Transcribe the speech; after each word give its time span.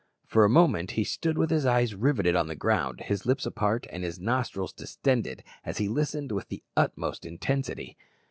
For 0.25 0.43
a 0.43 0.49
moment 0.49 0.93
he 0.97 1.03
stood 1.03 1.37
with 1.37 1.51
his 1.51 1.63
eyes 1.67 1.93
rivetted 1.93 2.35
on 2.35 2.47
the 2.47 2.55
ground, 2.55 3.01
his 3.01 3.23
lips 3.27 3.45
apart, 3.45 3.85
and 3.91 4.03
his 4.03 4.19
nostrils 4.19 4.73
distended, 4.73 5.43
as 5.63 5.77
he 5.77 5.87
listened 5.87 6.31
with 6.31 6.47
the 6.47 6.63
utmost 6.75 7.23
intensity. 7.23 7.95